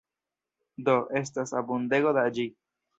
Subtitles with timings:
[0.89, 2.53] Do, estas abundego da ĝi.